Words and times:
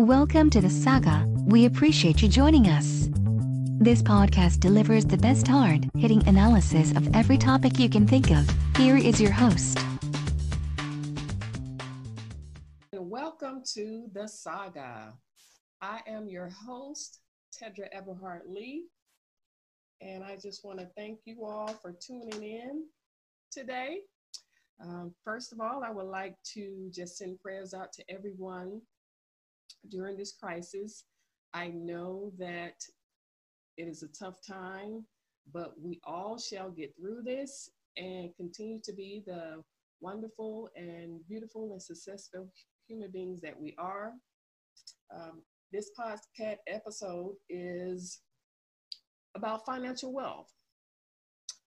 Welcome 0.00 0.48
to 0.52 0.62
the 0.62 0.70
saga. 0.70 1.26
We 1.44 1.66
appreciate 1.66 2.22
you 2.22 2.28
joining 2.30 2.68
us. 2.68 3.10
This 3.78 4.02
podcast 4.02 4.58
delivers 4.58 5.04
the 5.04 5.18
best 5.18 5.46
hard 5.46 5.90
hitting 5.94 6.26
analysis 6.26 6.92
of 6.92 7.14
every 7.14 7.36
topic 7.36 7.78
you 7.78 7.90
can 7.90 8.06
think 8.06 8.30
of. 8.30 8.48
Here 8.78 8.96
is 8.96 9.20
your 9.20 9.30
host. 9.30 9.78
Welcome 12.94 13.62
to 13.74 14.06
the 14.14 14.26
saga. 14.26 15.12
I 15.82 16.00
am 16.06 16.30
your 16.30 16.48
host, 16.48 17.20
Tedra 17.52 17.88
Eberhard 17.92 18.44
Lee, 18.48 18.86
and 20.00 20.24
I 20.24 20.38
just 20.42 20.64
want 20.64 20.78
to 20.78 20.88
thank 20.96 21.18
you 21.26 21.44
all 21.44 21.74
for 21.82 21.92
tuning 21.92 22.42
in 22.42 22.84
today. 23.52 23.98
Um, 24.82 25.12
first 25.26 25.52
of 25.52 25.60
all, 25.60 25.84
I 25.84 25.90
would 25.90 26.06
like 26.06 26.36
to 26.54 26.88
just 26.90 27.18
send 27.18 27.38
prayers 27.38 27.74
out 27.74 27.92
to 27.92 28.04
everyone 28.08 28.80
during 29.88 30.16
this 30.16 30.32
crisis. 30.32 31.04
I 31.54 31.68
know 31.68 32.32
that 32.38 32.74
it 33.76 33.88
is 33.88 34.02
a 34.02 34.08
tough 34.08 34.36
time, 34.46 35.04
but 35.52 35.72
we 35.80 36.00
all 36.04 36.38
shall 36.38 36.70
get 36.70 36.94
through 36.96 37.22
this 37.22 37.70
and 37.96 38.34
continue 38.36 38.80
to 38.84 38.92
be 38.92 39.22
the 39.26 39.62
wonderful 40.00 40.68
and 40.76 41.20
beautiful 41.28 41.72
and 41.72 41.82
successful 41.82 42.50
human 42.88 43.10
beings 43.10 43.40
that 43.40 43.58
we 43.58 43.74
are. 43.78 44.12
Um, 45.14 45.42
this 45.72 45.90
podcast 45.98 46.56
episode 46.66 47.34
is 47.48 48.20
about 49.36 49.64
financial 49.64 50.12
wealth. 50.12 50.52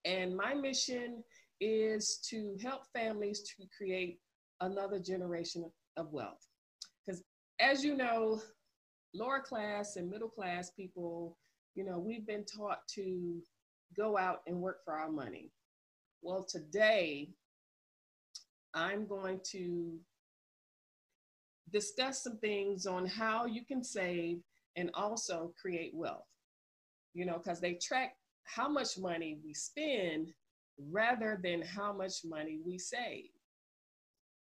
And 0.06 0.36
my 0.36 0.54
mission 0.54 1.24
is 1.62 2.20
to 2.30 2.58
help 2.62 2.82
families 2.94 3.42
to 3.42 3.66
create 3.78 4.20
another 4.60 5.00
generation 5.00 5.72
of 5.96 6.12
wealth. 6.12 6.46
As 7.64 7.82
you 7.82 7.96
know, 7.96 8.42
lower 9.14 9.40
class 9.40 9.96
and 9.96 10.10
middle 10.10 10.28
class 10.28 10.70
people, 10.72 11.38
you 11.76 11.86
know, 11.86 11.98
we've 11.98 12.28
been 12.28 12.44
taught 12.44 12.86
to 12.96 13.42
go 13.96 14.18
out 14.18 14.42
and 14.48 14.62
work 14.62 14.84
for 14.84 14.94
our 14.96 15.10
money. 15.10 15.50
Well, 16.22 16.44
today, 16.44 17.30
I'm 18.74 19.08
going 19.08 19.40
to 19.52 19.98
discuss 21.72 22.22
some 22.22 22.38
things 22.40 22.86
on 22.86 23.06
how 23.06 23.46
you 23.46 23.64
can 23.64 23.82
save 23.82 24.42
and 24.76 24.90
also 24.94 25.54
create 25.60 25.96
wealth. 25.96 26.28
You 27.14 27.26
know, 27.26 27.38
because 27.38 27.62
they 27.62 27.76
track 27.76 28.18
how 28.44 28.68
much 28.68 28.98
money 28.98 29.38
we 29.42 29.54
spend 29.54 30.34
rather 30.92 31.40
than 31.42 31.62
how 31.62 31.94
much 31.94 32.26
money 32.26 32.60
we 32.66 32.78
save. 32.78 33.30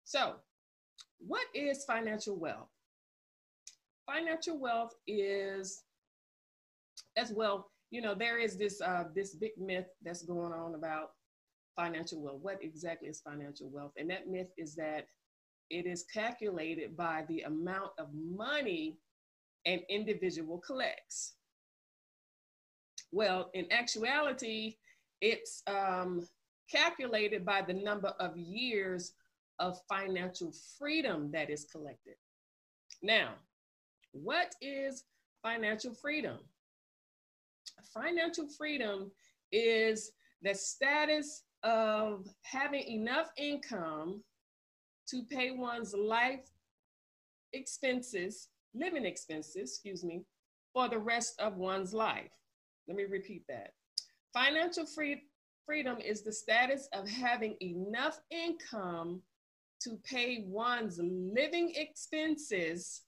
So, 0.05 0.35
what 1.19 1.47
is 1.55 1.83
financial 1.87 2.37
wealth? 2.37 2.69
Financial 4.07 4.59
wealth 4.59 4.95
is, 5.07 5.83
as 7.17 7.33
well, 7.33 7.71
you 7.91 8.01
know, 8.01 8.15
there 8.15 8.39
is 8.39 8.57
this 8.57 8.81
uh, 8.81 9.05
this 9.15 9.35
big 9.35 9.53
myth 9.59 9.87
that's 10.03 10.23
going 10.23 10.53
on 10.53 10.75
about 10.75 11.13
financial 11.77 12.23
wealth. 12.23 12.39
What 12.41 12.63
exactly 12.63 13.09
is 13.09 13.21
financial 13.21 13.69
wealth? 13.71 13.93
And 13.97 14.11
that 14.11 14.29
myth 14.29 14.49
is 14.57 14.75
that 14.77 15.09
it 15.71 15.87
is 15.87 16.05
calculated 16.13 16.97
by 16.97 17.25
the 17.29 17.43
amount 17.43 17.91
of 17.99 18.09
money 18.15 18.99
an 19.67 19.81
individual 19.89 20.59
collects. 20.59 21.35
Well, 23.13 23.51
in 23.55 23.71
actuality, 23.73 24.77
it's 25.21 25.63
um, 25.67 26.27
calculated 26.71 27.45
by 27.45 27.63
the 27.63 27.75
number 27.75 28.09
of 28.21 28.37
years 28.37 29.13
of 29.59 29.81
financial 29.89 30.53
freedom 30.79 31.31
that 31.33 31.51
is 31.51 31.65
collected. 31.65 32.15
Now, 33.03 33.35
what 34.23 34.55
is 34.61 35.05
financial 35.43 35.95
freedom? 35.95 36.39
Financial 37.95 38.49
freedom 38.49 39.11
is 39.53 40.13
the 40.43 40.55
status 40.55 41.43
of 41.63 42.27
having 42.43 42.83
enough 42.83 43.31
income 43.37 44.23
to 45.09 45.23
pay 45.25 45.51
one's 45.51 45.95
life 45.95 46.49
expenses, 47.53 48.49
living 48.75 49.05
expenses, 49.05 49.71
excuse 49.71 50.05
me, 50.05 50.25
for 50.73 50.89
the 50.89 50.99
rest 50.99 51.41
of 51.41 51.57
one's 51.57 51.95
life. 51.95 52.31
Let 52.89 52.97
me 52.97 53.05
repeat 53.05 53.45
that. 53.49 53.73
Financial 54.33 54.87
free, 54.87 55.23
freedom 55.65 55.99
is 55.99 56.23
the 56.23 56.33
status 56.33 56.89
of 56.93 57.09
having 57.09 57.57
enough 57.63 58.21
income 58.31 59.23
to 59.83 59.99
pay 60.05 60.45
one's 60.47 60.99
living 61.01 61.73
expenses 61.77 63.03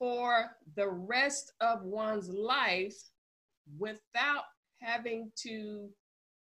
for 0.00 0.56
the 0.76 0.88
rest 0.88 1.52
of 1.60 1.84
one's 1.84 2.28
life 2.30 2.96
without 3.78 4.44
having 4.80 5.30
to 5.36 5.90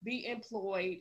be 0.03 0.25
employed 0.25 0.97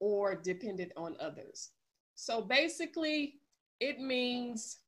or 0.00 0.36
dependent 0.36 0.92
on 0.96 1.16
others. 1.18 1.70
So 2.14 2.42
basically, 2.42 3.36
it 3.80 3.98
means 3.98 4.78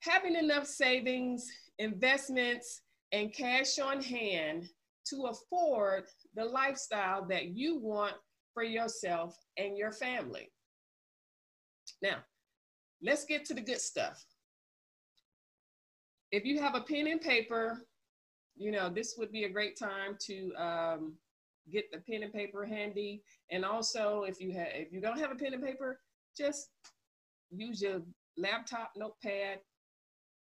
having 0.00 0.34
enough 0.34 0.66
savings, 0.66 1.48
investments, 1.78 2.82
and 3.12 3.32
cash 3.32 3.78
on 3.78 4.02
hand 4.02 4.68
to 5.08 5.26
afford 5.30 6.04
the 6.34 6.44
lifestyle 6.44 7.24
that 7.26 7.56
you 7.56 7.78
want 7.78 8.14
for 8.52 8.64
yourself 8.64 9.36
and 9.56 9.78
your 9.78 9.92
family. 9.92 10.50
Now, 12.02 12.16
let's 13.02 13.24
get 13.24 13.44
to 13.46 13.54
the 13.54 13.60
good 13.60 13.80
stuff. 13.80 14.22
If 16.30 16.44
you 16.44 16.60
have 16.60 16.74
a 16.74 16.80
pen 16.80 17.06
and 17.06 17.20
paper, 17.20 17.84
you 18.56 18.70
know, 18.70 18.88
this 18.88 19.14
would 19.16 19.32
be 19.32 19.44
a 19.44 19.48
great 19.48 19.78
time 19.78 20.16
to 20.26 20.52
um, 20.56 21.14
get 21.72 21.90
the 21.92 21.98
pen 21.98 22.22
and 22.22 22.32
paper 22.32 22.64
handy. 22.64 23.22
And 23.50 23.64
also, 23.64 24.24
if 24.24 24.40
you 24.40 24.52
have, 24.52 24.68
if 24.72 24.92
you 24.92 25.00
don't 25.00 25.18
have 25.18 25.30
a 25.30 25.34
pen 25.34 25.54
and 25.54 25.62
paper, 25.62 26.00
just 26.36 26.68
use 27.50 27.80
your 27.80 28.02
laptop, 28.36 28.92
notepad, 28.96 29.60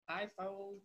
iPhone, 0.10 0.76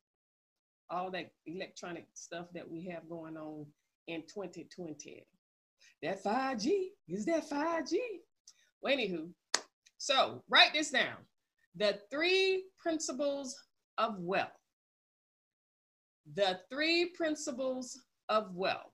all 0.90 1.10
that 1.10 1.30
electronic 1.46 2.06
stuff 2.14 2.46
that 2.54 2.68
we 2.68 2.84
have 2.86 3.08
going 3.08 3.36
on 3.36 3.66
in 4.06 4.22
2020. 4.22 5.26
That 6.02 6.22
5G, 6.22 6.88
is 7.08 7.24
that 7.26 7.48
5G? 7.48 7.98
Well, 8.80 8.96
anywho, 8.96 9.28
so 9.98 10.42
write 10.48 10.72
this 10.72 10.90
down. 10.90 11.16
The 11.76 11.98
three 12.10 12.64
principles 12.80 13.56
of 13.98 14.18
wealth. 14.18 14.57
The 16.34 16.60
three 16.70 17.06
principles 17.06 17.98
of 18.28 18.54
wealth. 18.54 18.92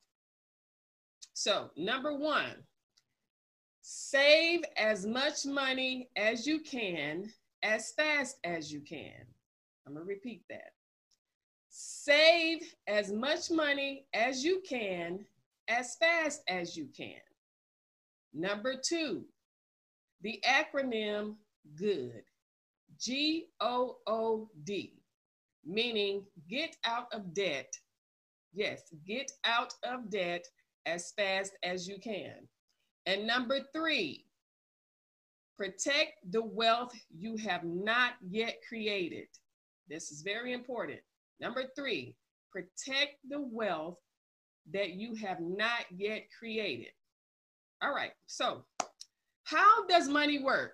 So, 1.32 1.70
number 1.76 2.16
one, 2.16 2.54
save 3.82 4.64
as 4.76 5.04
much 5.04 5.44
money 5.44 6.08
as 6.16 6.46
you 6.46 6.60
can 6.60 7.30
as 7.62 7.92
fast 7.92 8.36
as 8.44 8.72
you 8.72 8.80
can. 8.80 9.26
I'm 9.86 9.94
going 9.94 10.06
to 10.06 10.08
repeat 10.08 10.42
that. 10.48 10.72
Save 11.68 12.62
as 12.86 13.10
much 13.10 13.50
money 13.50 14.06
as 14.14 14.44
you 14.44 14.62
can 14.66 15.26
as 15.68 15.96
fast 15.96 16.42
as 16.46 16.76
you 16.76 16.88
can. 16.96 17.20
Number 18.32 18.74
two, 18.76 19.24
the 20.22 20.40
acronym 20.46 21.34
GOOD, 21.74 22.22
G 22.98 23.46
O 23.60 23.96
O 24.06 24.48
D, 24.62 25.00
meaning 25.66 26.24
get 26.48 26.76
out 26.84 27.06
of 27.12 27.34
debt. 27.34 27.72
Yes, 28.52 28.82
get 29.06 29.30
out 29.44 29.74
of 29.82 30.10
debt 30.10 30.46
as 30.86 31.12
fast 31.16 31.52
as 31.62 31.88
you 31.88 31.98
can. 31.98 32.48
And 33.06 33.26
number 33.26 33.60
three, 33.74 34.26
protect 35.56 36.30
the 36.30 36.42
wealth 36.42 36.92
you 37.10 37.36
have 37.36 37.64
not 37.64 38.12
yet 38.28 38.56
created. 38.68 39.28
This 39.88 40.10
is 40.10 40.22
very 40.22 40.52
important. 40.52 41.00
Number 41.40 41.64
three, 41.76 42.16
protect 42.50 43.16
the 43.28 43.40
wealth 43.40 43.98
that 44.72 44.90
you 44.90 45.14
have 45.16 45.40
not 45.40 45.84
yet 45.94 46.24
created. 46.38 46.92
All 47.82 47.94
right, 47.94 48.12
so 48.26 48.64
how 49.44 49.86
does 49.86 50.08
money 50.08 50.42
work? 50.42 50.72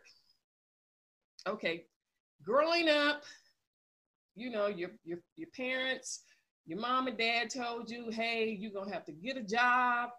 Okay, 1.48 1.86
growing 2.44 2.88
up, 2.88 3.22
you 4.40 4.50
know, 4.50 4.66
your, 4.66 4.90
your, 5.04 5.18
your 5.36 5.48
parents, 5.54 6.22
your 6.66 6.78
mom 6.78 7.06
and 7.06 7.18
dad 7.18 7.50
told 7.50 7.90
you, 7.90 8.10
hey, 8.10 8.56
you're 8.58 8.72
gonna 8.72 8.92
have 8.92 9.04
to 9.04 9.12
get 9.12 9.36
a 9.36 9.42
job, 9.42 10.10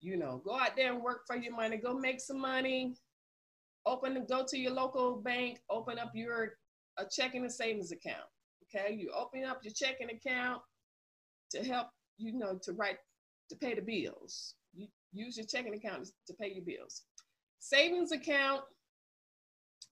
you 0.00 0.16
know, 0.16 0.42
go 0.44 0.54
out 0.58 0.76
there 0.76 0.92
and 0.92 1.02
work 1.02 1.22
for 1.26 1.36
your 1.36 1.54
money, 1.54 1.76
go 1.78 1.94
make 1.94 2.20
some 2.20 2.40
money, 2.40 2.94
open, 3.86 4.26
go 4.28 4.44
to 4.46 4.58
your 4.58 4.72
local 4.72 5.16
bank, 5.16 5.60
open 5.70 5.98
up 5.98 6.10
your 6.14 6.54
a 6.98 7.04
checking 7.10 7.42
and 7.42 7.52
savings 7.52 7.90
account. 7.90 8.28
Okay, 8.74 8.94
you 8.94 9.10
open 9.16 9.44
up 9.44 9.60
your 9.62 9.72
checking 9.72 10.10
account 10.10 10.60
to 11.50 11.62
help 11.64 11.88
you 12.18 12.32
know 12.32 12.58
to 12.62 12.72
write 12.72 12.98
to 13.48 13.56
pay 13.56 13.74
the 13.74 13.80
bills. 13.80 14.54
You 14.74 14.88
use 15.12 15.36
your 15.36 15.46
checking 15.46 15.74
account 15.74 16.08
to 16.26 16.34
pay 16.34 16.52
your 16.52 16.64
bills. 16.64 17.02
Savings 17.60 18.12
account 18.12 18.62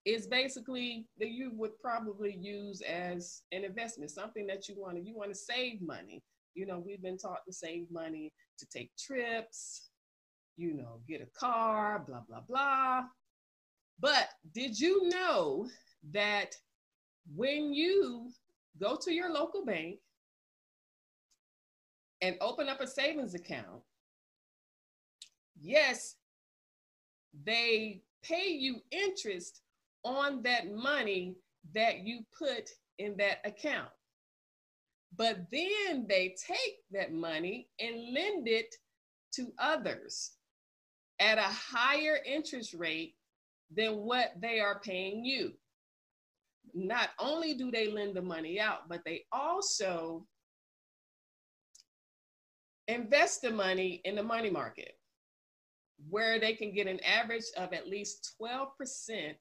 is 0.04 0.26
basically 0.26 1.06
that 1.18 1.30
you 1.30 1.52
would 1.54 1.78
probably 1.80 2.36
use 2.40 2.80
as 2.82 3.42
an 3.52 3.64
investment, 3.64 4.10
something 4.10 4.46
that 4.46 4.68
you 4.68 4.74
want 4.78 4.96
to 4.96 5.02
you 5.02 5.16
want 5.16 5.30
to 5.30 5.34
save 5.38 5.82
money. 5.82 6.22
You 6.54 6.66
know, 6.66 6.82
we've 6.84 7.02
been 7.02 7.18
taught 7.18 7.44
to 7.46 7.52
save 7.52 7.90
money 7.90 8.32
to 8.58 8.66
take 8.66 8.90
trips, 8.98 9.90
you 10.56 10.74
know, 10.74 11.00
get 11.08 11.20
a 11.20 11.38
car, 11.38 12.02
blah 12.06 12.22
blah 12.28 12.40
blah. 12.48 13.02
But 14.00 14.28
did 14.54 14.78
you 14.78 15.08
know 15.10 15.68
that 16.12 16.54
when 17.34 17.72
you 17.72 18.30
go 18.80 18.96
to 19.02 19.12
your 19.12 19.30
local 19.30 19.64
bank 19.64 19.98
and 22.22 22.36
open 22.40 22.68
up 22.68 22.80
a 22.80 22.86
savings 22.86 23.34
account, 23.34 23.82
yes, 25.60 26.16
they 27.44 28.02
pay 28.22 28.48
you 28.48 28.80
interest 28.90 29.60
on 30.04 30.42
that 30.42 30.72
money 30.72 31.36
that 31.74 32.00
you 32.00 32.20
put 32.36 32.70
in 32.98 33.16
that 33.18 33.38
account. 33.44 33.88
But 35.16 35.38
then 35.50 36.06
they 36.08 36.34
take 36.46 36.76
that 36.92 37.12
money 37.12 37.68
and 37.80 38.14
lend 38.14 38.48
it 38.48 38.74
to 39.34 39.52
others 39.58 40.32
at 41.18 41.38
a 41.38 41.42
higher 41.42 42.18
interest 42.24 42.74
rate 42.74 43.14
than 43.74 43.96
what 43.98 44.32
they 44.40 44.60
are 44.60 44.80
paying 44.80 45.24
you. 45.24 45.52
Not 46.74 47.10
only 47.18 47.54
do 47.54 47.70
they 47.70 47.90
lend 47.90 48.14
the 48.14 48.22
money 48.22 48.60
out, 48.60 48.88
but 48.88 49.00
they 49.04 49.24
also 49.32 50.26
invest 52.88 53.42
the 53.42 53.50
money 53.50 54.00
in 54.04 54.16
the 54.16 54.22
money 54.22 54.50
market 54.50 54.92
where 56.08 56.40
they 56.40 56.54
can 56.54 56.72
get 56.72 56.86
an 56.86 57.00
average 57.00 57.44
of 57.56 57.72
at 57.72 57.88
least 57.88 58.34
12% 58.40 59.34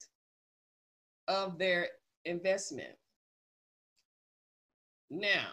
of 1.30 1.58
their 1.58 1.86
investment. 2.24 2.90
Now, 5.10 5.50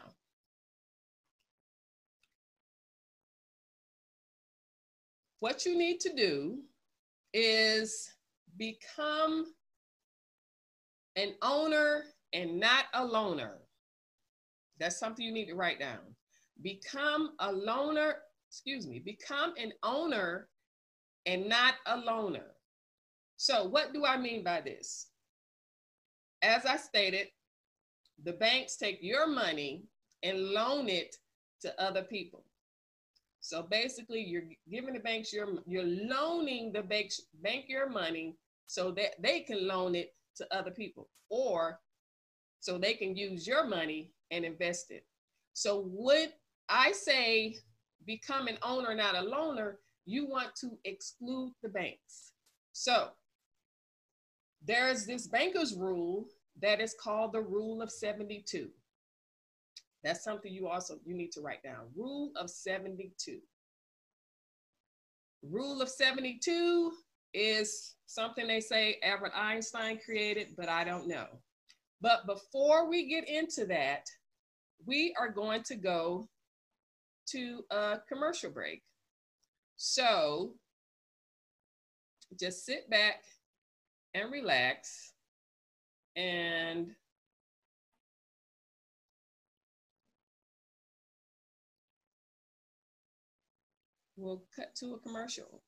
what 5.40 5.68
you 5.68 5.78
need 5.78 6.00
to 6.00 6.14
do 6.16 6.58
is 7.32 8.10
become 8.58 9.46
an 11.16 11.36
owner 11.44 12.06
and 12.34 12.60
not 12.60 12.86
a 12.96 13.06
loner. 13.06 13.60
That's 14.80 15.00
something 15.00 15.24
you 15.24 15.32
need 15.32 15.48
to 15.48 15.56
write 15.56 15.80
down. 15.80 16.00
Become 16.64 17.34
a 17.40 17.52
loner, 17.52 18.16
excuse 18.50 18.88
me, 18.88 18.98
become 18.98 19.54
an 19.58 19.74
owner 19.84 20.50
and 21.28 21.48
not 21.48 21.76
a 21.86 21.98
loner. 21.98 22.56
So, 23.38 23.68
what 23.68 23.94
do 23.94 24.06
I 24.06 24.18
mean 24.18 24.44
by 24.44 24.62
this? 24.62 25.10
As 26.42 26.66
I 26.66 26.78
stated, 26.78 27.28
the 28.24 28.34
banks 28.34 28.78
take 28.78 29.00
your 29.02 29.28
money 29.28 29.84
and 30.24 30.50
loan 30.50 30.90
it 30.90 31.16
to 31.62 31.82
other 31.82 32.04
people. 32.04 32.44
So 33.40 33.64
basically, 33.64 34.24
you're 34.24 34.44
giving 34.70 34.94
the 34.94 35.00
banks 35.00 35.32
your, 35.32 35.48
you're 35.66 35.84
loaning 35.84 36.72
the 36.74 36.82
banks 36.82 37.22
bank 37.42 37.66
your 37.68 37.90
money 37.90 38.36
so 38.66 38.92
that 38.92 39.22
they 39.22 39.42
can 39.42 39.68
loan 39.68 39.96
it 39.96 40.14
to 40.36 40.56
other 40.56 40.72
people, 40.72 41.10
or 41.30 41.80
so 42.60 42.78
they 42.78 42.94
can 42.94 43.16
use 43.16 43.48
your 43.48 43.66
money 43.66 44.12
and 44.32 44.44
invest 44.44 44.92
it. 44.92 45.06
So 45.54 45.86
would 45.88 46.34
I 46.70 46.92
say 46.92 47.58
become 48.06 48.48
an 48.48 48.58
owner, 48.62 48.94
not 48.94 49.16
a 49.16 49.22
loaner? 49.22 49.76
You 50.06 50.28
want 50.28 50.56
to 50.62 50.78
exclude 50.86 51.54
the 51.64 51.70
banks. 51.70 52.34
So 52.74 53.10
there's 54.66 55.06
this 55.06 55.28
banker's 55.28 55.76
rule 55.76 56.26
that 56.62 56.82
is 56.82 56.96
called 57.00 57.34
the 57.34 57.42
rule 57.42 57.82
of 57.82 57.92
72. 57.92 58.70
That's 60.04 60.24
something 60.24 60.52
you 60.54 60.68
also 60.68 61.00
you 61.06 61.16
need 61.16 61.32
to 61.34 61.42
write 61.42 61.64
down. 61.64 61.88
Rule 61.96 62.32
of 62.36 62.50
72. 62.50 63.40
Rule 65.44 65.82
of 65.82 65.90
72 65.90 66.92
is 67.34 67.96
something 68.06 68.48
they 68.48 68.62
say 68.62 68.98
Albert 69.04 69.34
Einstein 69.36 70.00
created, 70.04 70.56
but 70.58 70.70
I 70.70 70.84
don't 70.84 71.08
know. 71.08 71.28
But 72.02 72.26
before 72.26 72.90
we 72.90 73.08
get 73.08 73.28
into 73.28 73.66
that, 73.66 74.06
we 74.86 75.14
are 75.20 75.30
going 75.30 75.64
to 75.64 75.76
go 75.76 76.30
to 77.30 77.64
a 77.72 77.98
commercial 78.08 78.52
break. 78.52 78.84
So 79.78 80.54
just 82.40 82.66
sit 82.66 82.90
back 82.90 83.24
and 84.18 84.32
relax 84.32 85.14
and 86.16 86.88
we'll 94.16 94.44
cut 94.56 94.74
to 94.76 94.94
a 94.94 95.00
commercial. 95.00 95.62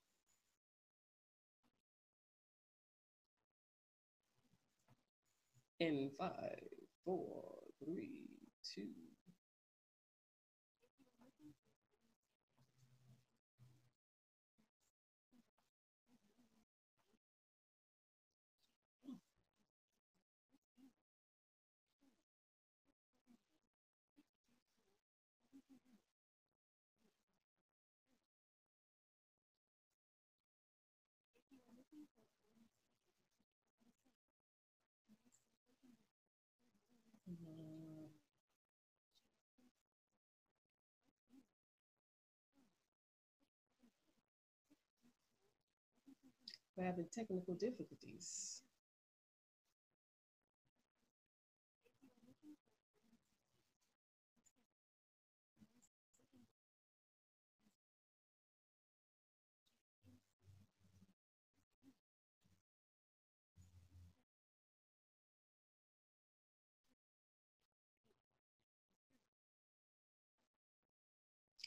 In 5.80 6.10
five, 6.20 6.60
four, 7.06 7.44
three, 7.86 8.28
two, 8.76 8.88
We're 46.80 46.86
having 46.86 47.10
technical 47.12 47.56
difficulties. 47.56 48.64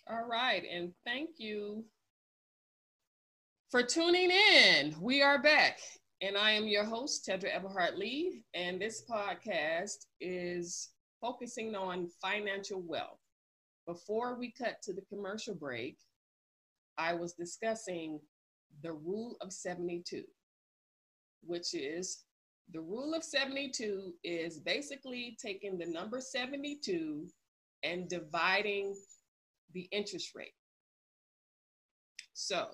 All 0.08 0.26
right, 0.28 0.62
and 0.70 0.94
thank 1.04 1.30
you 1.38 1.84
for 3.72 3.82
tuning 3.82 4.30
in. 4.30 4.94
We 5.00 5.22
are 5.22 5.42
back, 5.42 5.78
and 6.20 6.36
I 6.36 6.50
am 6.50 6.66
your 6.66 6.84
host, 6.84 7.26
Tedra 7.26 7.50
Everhart 7.58 7.96
Lee, 7.96 8.44
and 8.52 8.78
this 8.78 9.02
podcast 9.10 10.04
is 10.20 10.90
focusing 11.22 11.74
on 11.74 12.10
financial 12.20 12.82
wealth. 12.82 13.18
Before 13.86 14.38
we 14.38 14.52
cut 14.52 14.82
to 14.82 14.92
the 14.92 15.00
commercial 15.08 15.54
break, 15.54 15.96
I 16.98 17.14
was 17.14 17.32
discussing 17.32 18.20
the 18.82 18.92
rule 18.92 19.38
of 19.40 19.54
72, 19.54 20.22
which 21.42 21.72
is 21.72 22.24
the 22.74 22.80
rule 22.82 23.14
of 23.14 23.24
72 23.24 24.12
is 24.22 24.58
basically 24.58 25.34
taking 25.40 25.78
the 25.78 25.86
number 25.86 26.20
72 26.20 27.26
and 27.84 28.06
dividing 28.06 28.94
the 29.72 29.88
interest 29.92 30.34
rate. 30.34 30.52
So 32.34 32.66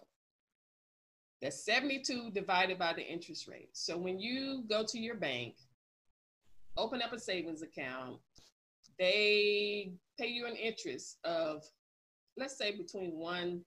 that's 1.41 1.65
72 1.65 2.31
divided 2.33 2.79
by 2.79 2.93
the 2.93 3.07
interest 3.07 3.47
rate. 3.49 3.71
So 3.73 3.97
when 3.97 4.19
you 4.19 4.65
go 4.69 4.85
to 4.87 4.99
your 4.99 5.15
bank, 5.15 5.55
open 6.77 7.01
up 7.03 7.13
a 7.13 7.19
savings 7.19 7.63
account, 7.63 8.19
they 8.99 9.93
pay 10.19 10.27
you 10.27 10.47
an 10.47 10.57
interest 10.57 11.19
of, 11.25 11.63
let's 12.37 12.59
say, 12.59 12.77
between 12.77 13.13
1% 13.13 13.61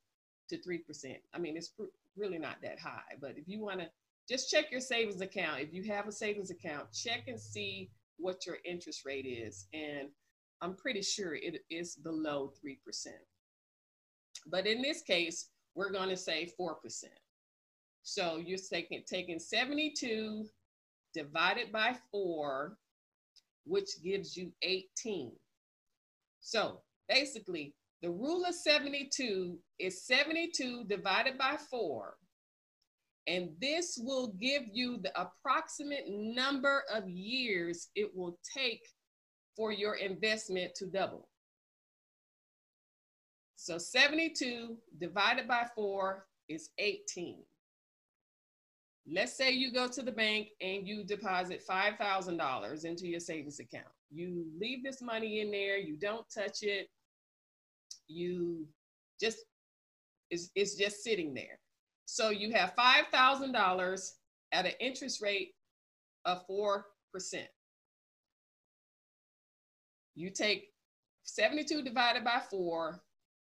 to 0.49 0.57
3%. 0.57 1.15
I 1.33 1.37
mean, 1.37 1.55
it's 1.55 1.71
really 2.17 2.37
not 2.37 2.57
that 2.61 2.79
high, 2.79 3.15
but 3.21 3.37
if 3.37 3.47
you 3.47 3.61
want 3.61 3.79
to 3.79 3.89
just 4.29 4.51
check 4.51 4.71
your 4.71 4.81
savings 4.81 5.21
account, 5.21 5.61
if 5.61 5.73
you 5.73 5.83
have 5.83 6.07
a 6.07 6.11
savings 6.11 6.51
account, 6.51 6.91
check 6.91 7.27
and 7.27 7.39
see 7.39 7.89
what 8.17 8.45
your 8.45 8.57
interest 8.65 9.05
rate 9.05 9.25
is. 9.25 9.67
And 9.73 10.09
I'm 10.61 10.75
pretty 10.75 11.01
sure 11.01 11.35
it 11.35 11.61
is 11.69 11.95
below 11.95 12.51
3%. 12.63 12.77
But 14.47 14.67
in 14.67 14.81
this 14.81 15.01
case, 15.01 15.49
we're 15.75 15.91
going 15.91 16.09
to 16.09 16.17
say 16.17 16.51
4%. 16.59 16.75
So 18.03 18.38
you're 18.38 18.58
taking, 18.58 19.03
taking 19.08 19.39
72 19.39 20.46
divided 21.13 21.72
by 21.72 21.96
4, 22.12 22.77
which 23.65 24.01
gives 24.03 24.36
you 24.36 24.51
18. 24.62 25.31
So 26.39 26.81
basically, 27.08 27.75
the 28.01 28.10
rule 28.10 28.46
of 28.46 28.55
72 28.55 29.58
is 29.79 30.03
72 30.03 30.86
divided 30.86 31.38
by 31.38 31.58
4. 31.70 32.15
And 33.27 33.51
this 33.62 34.00
will 34.01 34.34
give 34.39 34.63
you 34.72 34.98
the 34.98 35.12
approximate 35.20 36.05
number 36.08 36.84
of 36.91 37.08
years 37.08 37.89
it 37.96 38.10
will 38.15 38.39
take 38.58 38.81
for 39.55 39.72
your 39.72 39.96
investment 39.96 40.74
to 40.75 40.88
double. 40.88 41.29
So 43.58 43.77
72 43.77 44.75
divided 45.00 45.48
by 45.48 45.67
4 45.75 46.25
is 46.50 46.72
18. 46.79 47.43
Let's 49.10 49.36
say 49.36 49.51
you 49.51 49.72
go 49.72 49.88
to 49.88 50.01
the 50.01 50.12
bank 50.12 50.50
and 50.62 50.88
you 50.88 51.03
deposit 51.03 51.63
$5,000 51.67 52.86
into 52.86 53.08
your 53.08 53.20
savings 53.20 53.60
account. 53.60 53.88
You 54.12 54.46
leave 54.60 54.84
this 54.84 55.01
money 55.01 55.41
in 55.41 55.51
there, 55.51 55.77
you 55.77 55.98
don't 55.98 56.25
touch 56.34 56.62
it, 56.62 56.88
you 58.08 58.67
just, 59.20 59.39
it's, 60.29 60.50
it's 60.55 60.75
just 60.75 61.03
sitting 61.03 61.34
there. 61.34 61.60
So 62.05 62.29
you 62.29 62.51
have 62.53 62.75
$5,000 62.75 64.12
at 64.51 64.65
an 64.65 64.74
interest 64.79 65.22
rate 65.22 65.53
of 66.25 66.46
4%. 66.48 66.84
You 70.15 70.29
take 70.29 70.70
72 71.24 71.81
divided 71.84 72.24
by 72.24 72.41
4, 72.50 73.01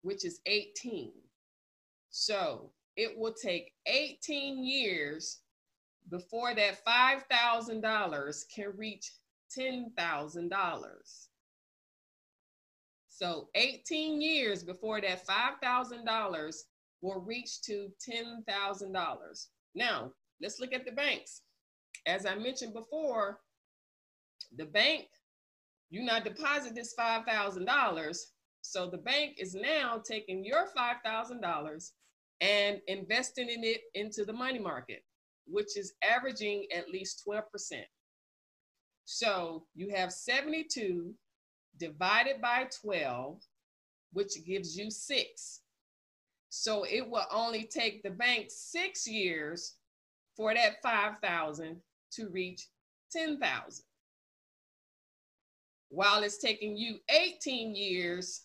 which 0.04 0.24
is 0.24 0.40
18. 0.46 1.12
So 2.12 2.72
it 2.96 3.18
will 3.18 3.34
take 3.34 3.72
18 3.88 4.64
years 4.64 5.40
before 6.10 6.54
that 6.54 6.86
$5,000 6.86 8.44
can 8.54 8.74
reach 8.78 9.12
$10,000. 9.58 11.28
So 13.10 13.50
18 13.56 14.22
years 14.22 14.64
before 14.64 15.00
that 15.02 15.26
$5,000 15.26 16.56
will 17.02 17.22
reach 17.22 17.62
to 17.62 17.90
$10,000. 18.10 19.46
Now, 19.76 20.12
let's 20.42 20.60
look 20.60 20.74
at 20.74 20.86
the 20.86 20.92
banks. 20.92 21.42
As 22.06 22.26
I 22.26 22.36
mentioned 22.36 22.74
before, 22.74 23.40
the 24.56 24.66
bank, 24.66 25.06
you 25.90 26.04
not 26.04 26.26
deposit 26.26 26.76
this 26.76 26.94
$5,000. 27.00 28.18
So 28.62 28.90
the 28.90 28.98
bank 28.98 29.36
is 29.38 29.56
now 29.56 30.02
taking 30.06 30.44
your 30.44 30.68
$5,000 30.76 31.92
and 32.44 32.82
investing 32.88 33.50
in 33.50 33.64
it 33.64 33.84
into 33.96 34.26
the 34.26 34.34
money 34.34 34.60
market, 34.60 35.02
which 35.48 35.78
is 35.78 35.94
averaging 36.04 36.66
at 36.76 36.90
least 36.90 37.24
12%. 37.26 37.42
So 39.06 39.64
you 39.74 39.90
have 39.96 40.12
72 40.12 41.14
divided 41.80 42.42
by 42.42 42.68
12, 42.82 43.40
which 44.12 44.46
gives 44.46 44.78
you 44.78 44.92
six. 44.92 45.62
So 46.50 46.84
it 46.84 47.10
will 47.10 47.26
only 47.32 47.64
take 47.64 48.04
the 48.04 48.12
bank 48.12 48.48
six 48.50 49.08
years 49.08 49.76
for 50.36 50.54
that 50.54 50.82
5,000 50.84 51.78
to 52.16 52.30
reach 52.30 52.68
10,000. 53.14 53.86
While 55.90 56.24
it's 56.24 56.40
taking 56.40 56.76
you 56.76 56.98
18 57.10 57.74
years 57.74 58.42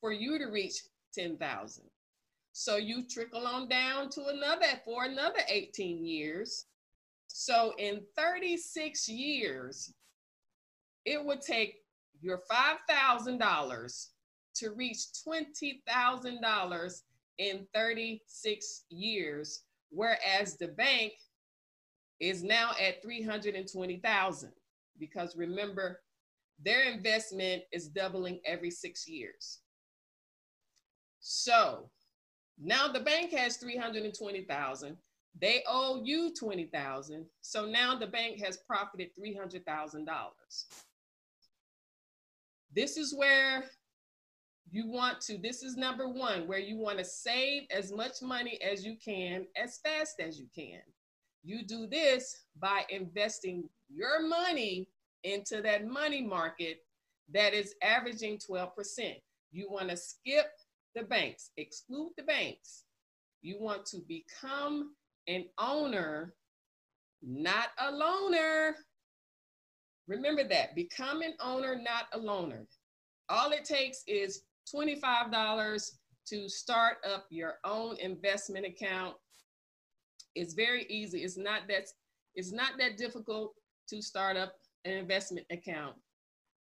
for 0.00 0.10
you 0.10 0.38
to 0.38 0.46
reach 0.46 0.80
10,000. 1.14 1.84
So 2.58 2.76
you 2.76 3.02
trickle 3.06 3.46
on 3.46 3.68
down 3.68 4.08
to 4.12 4.28
another 4.28 4.80
for 4.82 5.04
another 5.04 5.40
18 5.50 6.02
years. 6.06 6.64
So 7.26 7.74
in 7.76 8.00
36 8.16 9.10
years, 9.10 9.92
it 11.04 11.22
would 11.22 11.42
take 11.42 11.74
your 12.22 12.40
$5,000 12.50 14.06
to 14.54 14.70
reach 14.70 14.98
$20,000 15.28 17.02
in 17.36 17.66
36 17.74 18.84
years, 18.88 19.64
whereas 19.90 20.56
the 20.56 20.68
bank 20.68 21.12
is 22.20 22.42
now 22.42 22.70
at 22.80 23.02
320,000 23.02 24.50
because 24.98 25.36
remember 25.36 26.00
their 26.64 26.90
investment 26.90 27.64
is 27.70 27.88
doubling 27.88 28.40
every 28.46 28.70
6 28.70 29.06
years. 29.06 29.58
So, 31.20 31.90
now 32.58 32.88
the 32.88 33.00
bank 33.00 33.32
has 33.32 33.56
320,000. 33.56 34.96
They 35.38 35.62
owe 35.68 36.02
you 36.02 36.32
20,000. 36.38 37.26
So 37.42 37.66
now 37.66 37.98
the 37.98 38.06
bank 38.06 38.42
has 38.42 38.58
profited 38.58 39.10
$300,000. 39.18 40.06
This 42.74 42.96
is 42.96 43.14
where 43.14 43.64
you 44.70 44.88
want 44.88 45.20
to, 45.22 45.38
this 45.38 45.62
is 45.62 45.76
number 45.76 46.08
one, 46.08 46.46
where 46.46 46.58
you 46.58 46.76
want 46.76 46.98
to 46.98 47.04
save 47.04 47.62
as 47.70 47.92
much 47.92 48.22
money 48.22 48.58
as 48.62 48.84
you 48.84 48.96
can 49.02 49.46
as 49.56 49.78
fast 49.78 50.20
as 50.20 50.38
you 50.38 50.46
can. 50.54 50.80
You 51.44 51.64
do 51.64 51.86
this 51.86 52.44
by 52.58 52.84
investing 52.90 53.68
your 53.88 54.26
money 54.26 54.88
into 55.22 55.62
that 55.62 55.86
money 55.86 56.22
market 56.22 56.78
that 57.32 57.54
is 57.54 57.74
averaging 57.82 58.38
12%. 58.38 58.68
You 59.52 59.70
want 59.70 59.90
to 59.90 59.96
skip 59.96 60.46
the 60.96 61.02
banks, 61.02 61.50
exclude 61.58 62.10
the 62.16 62.24
banks. 62.24 62.84
You 63.42 63.58
want 63.60 63.84
to 63.86 63.98
become 64.08 64.94
an 65.28 65.44
owner, 65.58 66.34
not 67.22 67.68
a 67.78 67.92
loaner. 67.92 68.72
Remember 70.08 70.42
that 70.48 70.74
become 70.74 71.20
an 71.20 71.34
owner, 71.40 71.76
not 71.76 72.06
a 72.12 72.18
loaner. 72.18 72.66
All 73.28 73.52
it 73.52 73.64
takes 73.64 74.02
is 74.06 74.42
$25 74.74 75.90
to 76.28 76.48
start 76.48 76.96
up 77.08 77.26
your 77.30 77.56
own 77.64 77.96
investment 77.98 78.66
account. 78.66 79.14
It's 80.34 80.54
very 80.54 80.86
easy. 80.88 81.22
It's 81.22 81.36
not 81.36 81.62
that 81.68 81.88
it's 82.34 82.52
not 82.52 82.72
that 82.78 82.98
difficult 82.98 83.54
to 83.88 84.02
start 84.02 84.36
up 84.36 84.54
an 84.84 84.92
investment 84.92 85.46
account. 85.50 85.94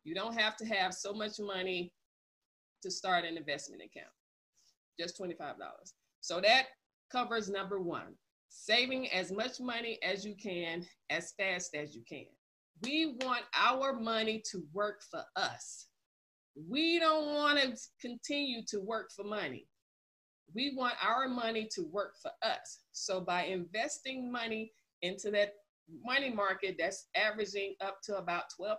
You 0.02 0.14
don't 0.14 0.36
have 0.36 0.56
to 0.56 0.66
have 0.66 0.94
so 0.94 1.12
much 1.12 1.38
money 1.38 1.92
to 2.82 2.90
start 2.90 3.24
an 3.24 3.36
investment 3.36 3.82
account 3.82 4.10
just 4.98 5.18
$25. 5.18 5.34
So 6.20 6.40
that 6.40 6.66
covers 7.10 7.48
number 7.48 7.80
one, 7.80 8.14
saving 8.48 9.10
as 9.10 9.32
much 9.32 9.60
money 9.60 9.98
as 10.02 10.24
you 10.24 10.34
can 10.34 10.86
as 11.10 11.32
fast 11.32 11.74
as 11.74 11.94
you 11.94 12.02
can. 12.08 12.26
We 12.82 13.16
want 13.20 13.42
our 13.54 13.92
money 13.92 14.42
to 14.50 14.64
work 14.72 15.02
for 15.10 15.22
us. 15.36 15.86
We 16.68 16.98
don't 16.98 17.34
want 17.34 17.58
to 17.58 17.76
continue 18.00 18.62
to 18.68 18.80
work 18.80 19.10
for 19.14 19.24
money. 19.24 19.66
We 20.54 20.74
want 20.76 20.94
our 21.02 21.28
money 21.28 21.68
to 21.74 21.84
work 21.84 22.14
for 22.20 22.32
us. 22.42 22.80
So 22.92 23.20
by 23.20 23.44
investing 23.44 24.32
money 24.32 24.72
into 25.02 25.30
that 25.30 25.52
money 26.04 26.30
market 26.30 26.76
that's 26.78 27.06
averaging 27.14 27.74
up 27.80 28.00
to 28.04 28.16
about 28.16 28.44
12%, 28.60 28.76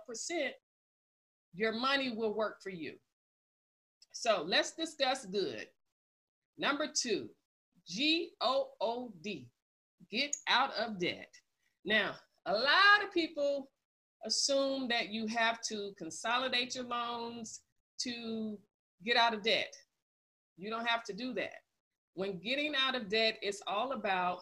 your 1.54 1.72
money 1.72 2.14
will 2.14 2.34
work 2.34 2.56
for 2.62 2.70
you. 2.70 2.94
So 4.12 4.44
let's 4.46 4.72
discuss 4.72 5.26
good. 5.26 5.66
Number 6.58 6.86
two, 6.86 7.28
G 7.86 8.30
O 8.40 8.68
O 8.80 9.12
D, 9.22 9.48
get 10.10 10.36
out 10.48 10.72
of 10.74 10.98
debt. 10.98 11.32
Now, 11.84 12.14
a 12.46 12.52
lot 12.52 13.04
of 13.04 13.12
people 13.12 13.70
assume 14.24 14.88
that 14.88 15.08
you 15.08 15.26
have 15.26 15.60
to 15.68 15.92
consolidate 15.98 16.74
your 16.74 16.84
loans 16.84 17.60
to 18.00 18.58
get 19.04 19.16
out 19.16 19.34
of 19.34 19.42
debt. 19.42 19.74
You 20.56 20.70
don't 20.70 20.86
have 20.86 21.02
to 21.04 21.12
do 21.12 21.32
that. 21.34 21.54
When 22.14 22.38
getting 22.38 22.74
out 22.76 22.94
of 22.94 23.08
debt, 23.08 23.38
it's 23.42 23.62
all 23.66 23.92
about 23.92 24.40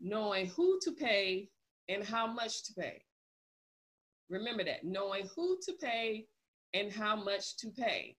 knowing 0.00 0.46
who 0.48 0.78
to 0.82 0.92
pay 0.92 1.48
and 1.88 2.04
how 2.04 2.26
much 2.26 2.64
to 2.64 2.74
pay. 2.74 3.02
Remember 4.28 4.64
that 4.64 4.84
knowing 4.84 5.28
who 5.34 5.58
to 5.62 5.72
pay 5.80 6.26
and 6.74 6.92
how 6.92 7.16
much 7.16 7.56
to 7.58 7.70
pay. 7.70 8.16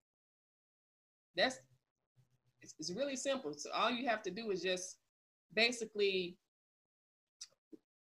That's 1.35 1.59
it's, 2.69 2.89
it's 2.89 2.97
really 2.97 3.15
simple. 3.15 3.53
So 3.53 3.69
all 3.73 3.91
you 3.91 4.07
have 4.07 4.21
to 4.23 4.31
do 4.31 4.51
is 4.51 4.61
just 4.61 4.97
basically, 5.53 6.37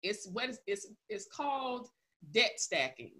it's 0.02 0.28
what 0.28 0.50
is, 0.50 0.60
it's, 0.66 0.86
it's 1.08 1.26
called 1.34 1.88
debt 2.32 2.52
stacking. 2.56 3.14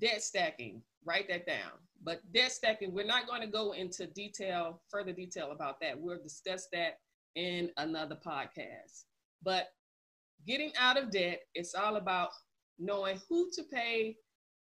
Debt 0.00 0.22
stacking, 0.22 0.82
write 1.04 1.28
that 1.28 1.46
down. 1.46 1.72
But 2.02 2.20
debt 2.32 2.52
stacking, 2.52 2.92
we're 2.92 3.04
not 3.04 3.26
going 3.26 3.42
to 3.42 3.46
go 3.46 3.72
into 3.72 4.06
detail, 4.06 4.82
further 4.88 5.12
detail 5.12 5.52
about 5.52 5.80
that. 5.80 5.98
We'll 6.00 6.22
discuss 6.22 6.66
that 6.72 6.98
in 7.36 7.70
another 7.76 8.16
podcast. 8.26 9.04
But 9.42 9.68
getting 10.46 10.72
out 10.78 10.96
of 10.96 11.10
debt, 11.10 11.40
it's 11.54 11.74
all 11.74 11.96
about 11.96 12.30
knowing 12.78 13.20
who 13.28 13.50
to 13.54 13.62
pay 13.62 14.16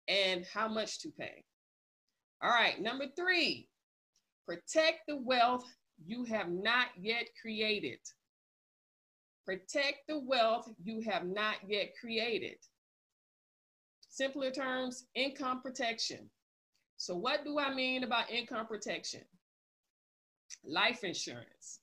and 0.08 0.44
how 0.52 0.66
much 0.66 1.00
to 1.00 1.10
pay. 1.10 1.44
All 2.42 2.50
right, 2.50 2.80
number 2.80 3.04
three, 3.16 3.68
Protect 4.46 5.00
the 5.06 5.16
wealth 5.16 5.64
you 6.04 6.24
have 6.24 6.48
not 6.48 6.88
yet 6.98 7.28
created. 7.40 7.98
Protect 9.44 10.06
the 10.08 10.18
wealth 10.18 10.68
you 10.82 11.00
have 11.02 11.24
not 11.26 11.56
yet 11.66 11.92
created. 12.00 12.56
Simpler 14.08 14.50
terms, 14.50 15.06
income 15.14 15.62
protection. 15.62 16.30
So, 16.96 17.16
what 17.16 17.44
do 17.44 17.58
I 17.58 17.74
mean 17.74 18.04
about 18.04 18.30
income 18.30 18.66
protection? 18.66 19.22
Life 20.64 21.02
insurance. 21.02 21.80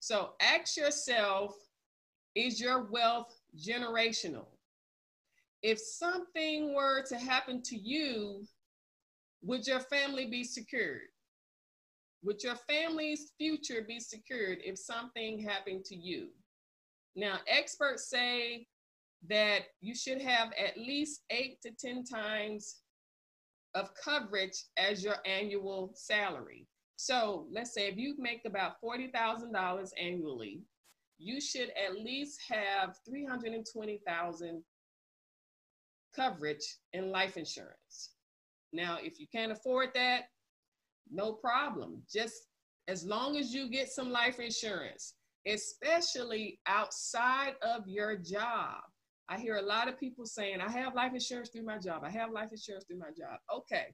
So, 0.00 0.32
ask 0.40 0.76
yourself 0.76 1.54
is 2.34 2.60
your 2.60 2.84
wealth 2.90 3.34
generational? 3.58 4.46
If 5.62 5.78
something 5.80 6.74
were 6.74 7.02
to 7.08 7.16
happen 7.16 7.62
to 7.62 7.76
you, 7.76 8.44
would 9.42 9.66
your 9.66 9.80
family 9.80 10.26
be 10.26 10.44
secured? 10.44 11.08
Would 12.26 12.42
your 12.42 12.56
family's 12.56 13.30
future 13.38 13.84
be 13.86 14.00
secured 14.00 14.58
if 14.64 14.76
something 14.76 15.38
happened 15.38 15.84
to 15.84 15.94
you? 15.94 16.30
Now, 17.14 17.36
experts 17.46 18.10
say 18.10 18.66
that 19.28 19.60
you 19.80 19.94
should 19.94 20.20
have 20.20 20.48
at 20.58 20.76
least 20.76 21.20
eight 21.30 21.62
to 21.62 21.70
10 21.70 22.02
times 22.02 22.78
of 23.76 23.90
coverage 23.94 24.64
as 24.76 25.04
your 25.04 25.18
annual 25.24 25.92
salary. 25.94 26.66
So 26.96 27.46
let's 27.52 27.72
say 27.72 27.86
if 27.86 27.96
you 27.96 28.16
make 28.18 28.40
about 28.44 28.82
$40,000 28.82 29.90
annually, 29.96 30.62
you 31.18 31.40
should 31.40 31.70
at 31.80 31.94
least 31.94 32.40
have 32.50 32.96
320,000 33.08 34.64
coverage 36.12 36.76
in 36.92 37.12
life 37.12 37.36
insurance. 37.36 38.10
Now, 38.72 38.98
if 39.00 39.20
you 39.20 39.28
can't 39.32 39.52
afford 39.52 39.90
that, 39.94 40.24
no 41.10 41.32
problem. 41.32 42.02
Just 42.12 42.48
as 42.88 43.04
long 43.04 43.36
as 43.36 43.52
you 43.52 43.68
get 43.68 43.88
some 43.88 44.10
life 44.10 44.38
insurance, 44.38 45.14
especially 45.46 46.60
outside 46.66 47.54
of 47.62 47.86
your 47.86 48.16
job. 48.16 48.80
I 49.28 49.38
hear 49.38 49.56
a 49.56 49.62
lot 49.62 49.88
of 49.88 49.98
people 49.98 50.24
saying, 50.24 50.60
I 50.60 50.70
have 50.70 50.94
life 50.94 51.12
insurance 51.12 51.48
through 51.48 51.64
my 51.64 51.78
job. 51.78 52.02
I 52.04 52.10
have 52.10 52.30
life 52.30 52.50
insurance 52.52 52.84
through 52.84 52.98
my 52.98 53.10
job. 53.18 53.38
Okay. 53.52 53.86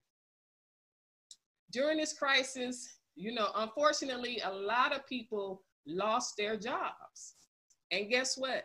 During 1.71 1.99
this 1.99 2.12
crisis, 2.12 2.99
you 3.14 3.33
know, 3.35 3.49
unfortunately, 3.57 4.42
a 4.45 4.50
lot 4.52 4.95
of 4.95 5.07
people 5.07 5.62
lost 5.87 6.35
their 6.37 6.57
jobs. 6.57 7.35
And 7.90 8.11
guess 8.11 8.37
what? 8.37 8.64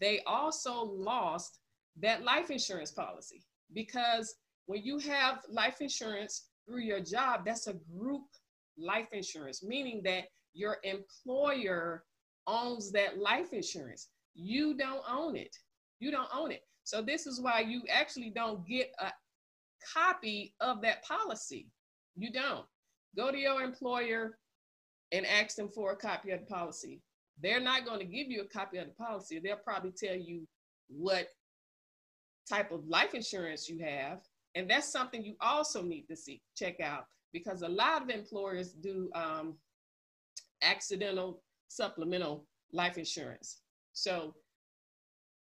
They 0.00 0.20
also 0.26 0.84
lost 0.84 1.60
that 2.00 2.24
life 2.24 2.50
insurance 2.50 2.90
policy 2.90 3.42
because 3.72 4.34
when 4.66 4.82
you 4.84 4.98
have 4.98 5.40
life 5.48 5.80
insurance 5.80 6.48
through 6.66 6.80
your 6.80 7.00
job, 7.00 7.44
that's 7.44 7.66
a 7.66 7.74
group 7.96 8.22
life 8.78 9.08
insurance, 9.12 9.62
meaning 9.62 10.02
that 10.04 10.24
your 10.54 10.78
employer 10.84 12.04
owns 12.46 12.90
that 12.92 13.18
life 13.18 13.52
insurance. 13.52 14.08
You 14.34 14.76
don't 14.76 15.02
own 15.10 15.36
it. 15.36 15.54
You 16.00 16.10
don't 16.10 16.28
own 16.34 16.52
it. 16.52 16.62
So 16.84 17.02
this 17.02 17.26
is 17.26 17.40
why 17.40 17.60
you 17.60 17.82
actually 17.90 18.30
don't 18.30 18.66
get 18.66 18.90
a 19.00 19.10
copy 19.94 20.54
of 20.60 20.82
that 20.82 21.04
policy. 21.04 21.68
You 22.16 22.32
don't. 22.32 22.64
Go 23.16 23.30
to 23.30 23.38
your 23.38 23.62
employer 23.62 24.38
and 25.12 25.26
ask 25.26 25.56
them 25.56 25.68
for 25.68 25.92
a 25.92 25.96
copy 25.96 26.30
of 26.32 26.40
the 26.40 26.46
policy. 26.46 27.00
They're 27.42 27.60
not 27.60 27.84
going 27.84 28.00
to 28.00 28.06
give 28.06 28.28
you 28.28 28.42
a 28.42 28.48
copy 28.48 28.78
of 28.78 28.86
the 28.86 28.94
policy. 28.94 29.38
They'll 29.38 29.56
probably 29.56 29.92
tell 29.92 30.16
you 30.16 30.46
what 30.88 31.28
type 32.48 32.70
of 32.72 32.86
life 32.86 33.14
insurance 33.14 33.68
you 33.68 33.78
have. 33.84 34.20
And 34.56 34.68
that's 34.68 34.90
something 34.90 35.22
you 35.22 35.36
also 35.40 35.82
need 35.82 36.06
to 36.08 36.16
see, 36.16 36.40
check 36.56 36.80
out 36.80 37.04
because 37.32 37.60
a 37.60 37.68
lot 37.68 38.02
of 38.02 38.08
employers 38.08 38.72
do 38.72 39.10
um, 39.14 39.56
accidental 40.62 41.42
supplemental 41.68 42.46
life 42.72 42.96
insurance. 42.96 43.60
So 43.92 44.34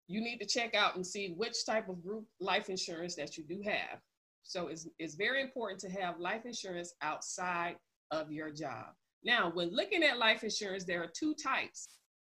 you 0.07 0.19
need 0.19 0.39
to 0.39 0.47
check 0.47 0.73
out 0.73 0.95
and 0.95 1.05
see 1.05 1.35
which 1.37 1.63
type 1.63 1.89
of 1.89 2.03
group 2.03 2.25
life 2.39 2.69
insurance 2.69 3.13
that 3.15 3.37
you 3.37 3.43
do 3.43 3.61
have. 3.63 3.99
So 4.41 4.67
it's, 4.67 4.87
it's 4.97 5.13
very 5.15 5.41
important 5.41 5.79
to 5.81 5.89
have 5.89 6.19
life 6.19 6.45
insurance 6.45 6.95
outside 7.03 7.75
of 8.09 8.31
your 8.31 8.49
job. 8.49 8.87
Now, 9.23 9.51
when 9.53 9.75
looking 9.75 10.03
at 10.03 10.17
life 10.17 10.43
insurance, 10.43 10.85
there 10.85 11.03
are 11.03 11.11
two 11.13 11.35
types. 11.35 11.89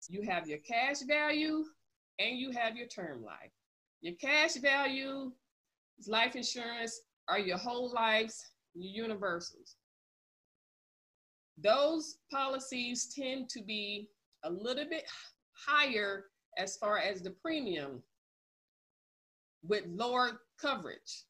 You 0.09 0.23
have 0.31 0.47
your 0.47 0.59
cash 0.59 1.01
value 1.09 1.65
and 2.21 2.39
you 2.39 2.53
have 2.53 2.77
your 2.77 2.87
term 2.87 3.25
life. 3.25 3.51
Your 4.01 4.15
cash 4.15 4.57
value 4.57 5.33
life 6.09 6.37
insurance 6.37 7.01
are 7.29 7.39
your 7.39 7.59
whole 7.59 7.93
lives, 7.93 8.45
your 8.75 9.05
universals. 9.05 9.77
Those 11.59 12.17
policies 12.31 13.13
tend 13.15 13.49
to 13.51 13.63
be 13.63 14.09
a 14.45 14.51
little 14.51 14.87
bit 14.89 15.05
higher 15.53 16.25
as 16.59 16.77
far 16.77 16.99
as 16.99 17.23
the 17.23 17.31
premium 17.31 18.03
with 19.63 19.85
lower 19.87 20.41
coverage. 20.61 21.25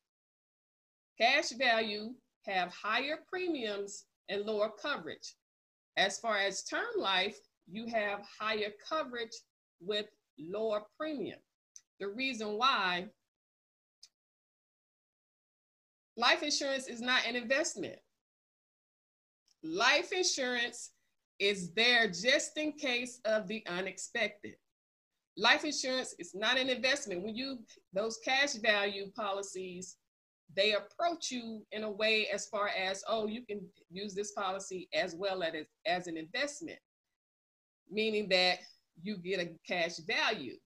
Cash 1.21 1.51
value 1.51 2.15
have 2.47 2.73
higher 2.73 3.19
premiums 3.29 4.05
and 4.29 4.43
lower 4.43 4.71
coverage. 4.71 5.35
As 5.97 6.19
far 6.19 6.39
as 6.39 6.65
term 6.65 6.87
life, 6.97 7.39
you 7.71 7.87
have 7.87 8.21
higher 8.41 8.71
coverage 8.89 9.37
with 9.81 10.07
lower 10.39 10.83
premium. 10.99 11.39
The 12.01 12.09
reason 12.09 12.57
why 12.59 13.09
life 16.16 16.42
insurance 16.42 16.88
is 16.88 17.01
not 17.01 17.27
an 17.27 17.37
investment. 17.37 17.96
Life 19.62 20.12
insurance 20.12 20.90
is 21.38 21.72
there 21.72 22.09
just 22.09 22.57
in 22.57 22.72
case 22.72 23.20
of 23.25 23.48
the 23.48 23.64
unexpected. 23.68 24.55
Life 25.37 25.64
insurance 25.64 26.14
is 26.18 26.35
not 26.35 26.59
an 26.59 26.68
investment. 26.68 27.22
When 27.22 27.35
you, 27.35 27.59
those 27.92 28.18
cash 28.25 28.55
value 28.55 29.11
policies, 29.12 29.96
they 30.55 30.75
approach 30.75 31.31
you 31.31 31.64
in 31.72 31.85
a 31.85 31.90
way 31.90 32.27
as 32.29 32.46
far 32.46 32.68
as, 32.68 33.03
oh, 33.09 33.27
you 33.27 33.42
can 33.46 33.61
use 33.90 34.14
this 34.14 34.33
policy 34.33 34.88
as 34.94 35.14
well 35.14 35.42
as, 35.42 35.55
as 35.87 36.07
an 36.07 36.16
investment, 36.16 36.79
meaning 37.90 38.29
that 38.29 38.59
you 39.03 39.16
get 39.16 39.40
a 39.40 39.51
cash 39.66 39.96
value. 40.07 40.57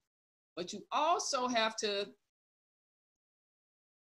But 0.56 0.72
you 0.72 0.82
also 0.90 1.46
have 1.46 1.76
to 1.76 2.08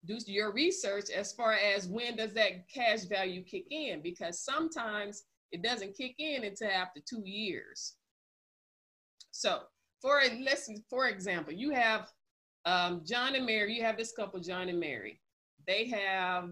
do 0.06 0.18
your 0.26 0.54
research 0.54 1.10
as 1.10 1.34
far 1.34 1.54
as 1.54 1.88
when 1.88 2.16
does 2.16 2.34
that 2.34 2.70
cash 2.70 3.04
value 3.04 3.44
kick 3.44 3.66
in 3.72 4.02
because 4.02 4.40
sometimes 4.40 5.24
it 5.52 5.62
doesn't 5.62 5.98
kick 5.98 6.16
in 6.20 6.44
until 6.44 6.70
after 6.70 7.02
two 7.08 7.22
years. 7.26 7.96
So 9.32 9.62
for 10.02 10.22
a 10.22 10.40
lesson, 10.42 10.84
for 10.90 11.08
example, 11.08 11.54
you 11.54 11.72
have 11.72 12.12
um, 12.66 13.02
John 13.06 13.36
and 13.36 13.46
Mary, 13.46 13.74
you 13.76 13.84
have 13.84 13.98
this 13.98 14.12
couple, 14.12 14.40
John 14.40 14.70
and 14.70 14.80
Mary. 14.80 15.20
They 15.68 15.88
have 15.88 16.52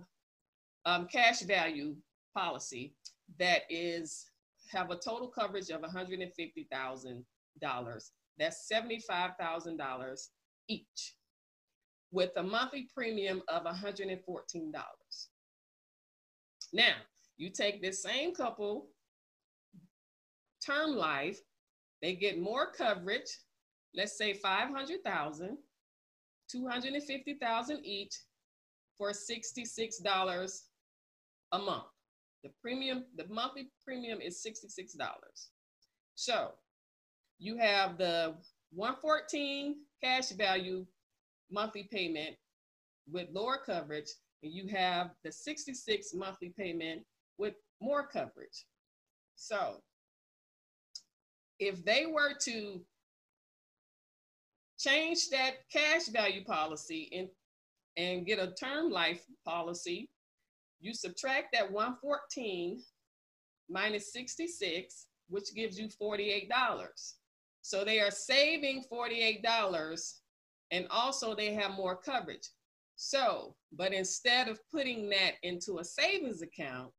um, 0.85 1.07
cash 1.11 1.41
value 1.41 1.95
policy 2.35 2.93
that 3.39 3.63
is 3.69 4.25
have 4.71 4.91
a 4.91 4.95
total 4.95 5.27
coverage 5.27 5.69
of 5.69 5.81
$150,000. 5.81 7.23
That's 8.37 8.71
$75,000 8.71 10.27
each 10.67 11.15
with 12.15 12.31
a 12.37 12.43
monthly 12.43 12.87
premium 12.95 13.41
of 13.49 13.63
$114. 13.65 14.17
Now, 16.71 16.93
you 17.35 17.49
take 17.49 17.81
this 17.81 18.01
same 18.01 18.33
couple 18.33 18.87
term 20.65 20.95
life, 20.95 21.37
they 22.01 22.15
get 22.15 22.39
more 22.39 22.71
coverage, 22.71 23.29
let's 23.93 24.17
say 24.17 24.31
500,000, 24.33 25.57
250,000 26.49 27.85
each 27.85 28.15
for 28.97 29.11
$66 29.11 30.61
a 31.51 31.59
month. 31.59 31.83
The 32.43 32.49
premium, 32.61 33.03
the 33.17 33.27
monthly 33.27 33.67
premium 33.83 34.21
is 34.21 34.41
$66. 34.41 34.95
So 36.15 36.51
you 37.39 37.57
have 37.57 37.97
the 37.97 38.35
114 38.71 39.75
cash 40.01 40.29
value 40.29 40.85
monthly 41.51 41.87
payment 41.91 42.35
with 43.11 43.27
lower 43.31 43.59
coverage, 43.63 44.09
and 44.43 44.51
you 44.51 44.67
have 44.67 45.11
the 45.23 45.31
66 45.31 46.13
monthly 46.13 46.53
payment 46.57 47.03
with 47.37 47.55
more 47.81 48.07
coverage. 48.07 48.65
So 49.35 49.81
if 51.59 51.83
they 51.85 52.05
were 52.05 52.33
to 52.41 52.81
change 54.77 55.29
that 55.29 55.55
cash 55.71 56.07
value 56.07 56.43
policy 56.43 57.09
and, 57.13 57.29
and 57.97 58.25
get 58.25 58.39
a 58.39 58.53
term 58.53 58.91
life 58.91 59.23
policy, 59.45 60.09
you 60.81 60.93
subtract 60.93 61.53
that 61.53 61.71
114 61.71 62.81
minus 63.69 64.11
66, 64.11 65.07
which 65.29 65.55
gives 65.55 65.79
you 65.79 65.87
$48. 65.87 66.47
So 67.61 67.83
they 67.83 67.99
are 67.99 68.11
saving 68.11 68.83
$48 68.91 70.13
and 70.71 70.87
also 70.89 71.35
they 71.35 71.53
have 71.53 71.71
more 71.71 71.95
coverage. 71.95 72.49
So, 72.95 73.55
but 73.73 73.93
instead 73.93 74.47
of 74.47 74.59
putting 74.71 75.09
that 75.09 75.33
into 75.43 75.79
a 75.79 75.83
savings 75.83 76.41
account, 76.41 76.91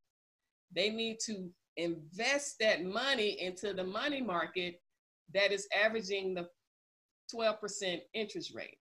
they 0.74 0.90
need 0.90 1.18
to 1.26 1.48
invest 1.76 2.56
that 2.60 2.84
money 2.84 3.40
into 3.40 3.72
the 3.72 3.84
money 3.84 4.20
market 4.20 4.80
that 5.34 5.52
is 5.52 5.66
averaging 5.76 6.34
the 6.34 6.48
12% 7.34 8.00
interest 8.14 8.54
rate. 8.54 8.78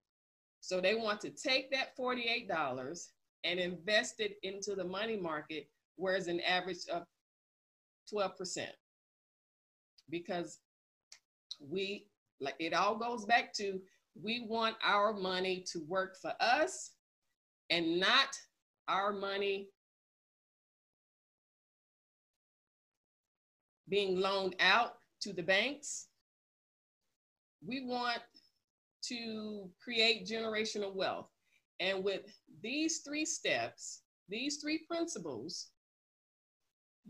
So 0.62 0.82
they 0.82 0.96
want 0.96 1.22
to 1.22 1.30
take 1.30 1.72
that 1.72 1.96
$48 1.98 3.08
and 3.44 3.60
invest 3.60 4.16
it 4.20 4.38
into 4.44 4.76
the 4.76 4.84
money 4.84 5.18
market, 5.18 5.68
where 5.96 6.16
it's 6.16 6.28
an 6.28 6.42
average 6.42 6.88
of 6.92 7.04
12%. 8.14 8.66
Because 10.10 10.60
we, 11.60 12.08
like 12.40 12.56
it 12.60 12.74
all 12.74 12.96
goes 12.96 13.26
back 13.26 13.54
to, 13.54 13.80
we 14.22 14.46
want 14.48 14.76
our 14.84 15.14
money 15.14 15.64
to 15.72 15.80
work 15.88 16.16
for 16.22 16.34
us 16.40 16.92
and 17.70 18.00
not 18.00 18.30
our 18.88 19.12
money 19.12 19.70
being 23.90 24.20
loaned 24.20 24.56
out 24.60 24.94
to 25.22 25.34
the 25.34 25.44
banks. 25.44 26.08
We 27.66 27.86
want 27.86 28.22
to 29.10 29.70
create 29.84 30.28
generational 30.28 30.94
wealth. 30.94 31.30
And 31.80 32.04
with 32.04 32.22
these 32.62 33.00
three 33.00 33.26
steps, 33.26 34.02
these 34.30 34.58
three 34.58 34.86
principles, 34.90 35.68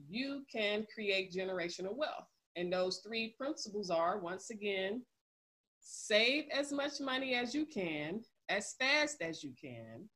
you 0.10 0.44
can 0.52 0.86
create 0.94 1.34
generational 1.34 1.96
wealth. 1.96 2.28
And 2.56 2.72
those 2.72 3.02
three 3.06 3.36
principles 3.38 3.90
are 3.90 4.20
once 4.20 4.50
again, 4.50 5.02
save 5.88 6.46
as 6.52 6.72
much 6.72 7.00
money 7.00 7.36
as 7.36 7.54
you 7.54 7.64
can, 7.64 8.22
as 8.50 8.74
fast 8.80 9.22
as 9.22 9.44
you 9.44 9.54
can. 9.60 10.10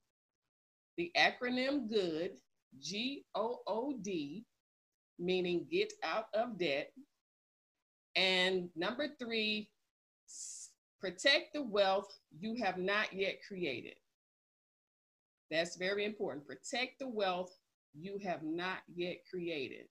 The 0.97 1.11
acronym 1.15 1.87
GOOD, 1.87 2.31
G 2.79 3.23
O 3.35 3.59
O 3.67 3.93
D, 4.01 4.45
meaning 5.19 5.67
get 5.71 5.93
out 6.03 6.25
of 6.33 6.57
debt. 6.57 6.91
And 8.15 8.69
number 8.75 9.09
three, 9.19 9.69
protect 10.99 11.53
the 11.53 11.61
wealth 11.61 12.17
you 12.37 12.55
have 12.55 12.79
not 12.79 13.13
yet 13.13 13.35
created. 13.47 13.95
That's 15.51 15.77
very 15.77 16.03
important. 16.03 16.47
Protect 16.47 16.97
the 16.99 17.07
wealth 17.07 17.55
you 17.93 18.19
have 18.23 18.41
not 18.41 18.79
yet 18.93 19.17
created. 19.29 19.85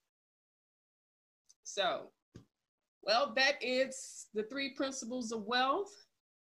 So, 1.63 2.11
well, 3.03 3.33
that 3.37 3.55
is 3.63 4.27
the 4.35 4.43
three 4.45 4.71
principles 4.71 5.33
of 5.33 5.43
wealth. 5.43 5.93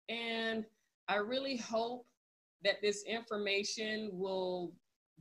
And 0.09 0.65
I 1.09 1.17
really 1.17 1.57
hope 1.57 2.07
that 2.63 2.81
this 2.83 3.05
information 3.05 4.11
will 4.13 4.73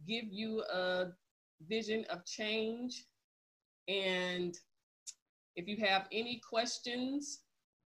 give 0.07 0.25
you 0.29 0.63
a 0.73 1.07
vision 1.67 2.05
of 2.09 2.25
change. 2.25 3.05
And 3.87 4.57
if 5.55 5.67
you 5.67 5.77
have 5.85 6.07
any 6.11 6.41
questions 6.47 7.41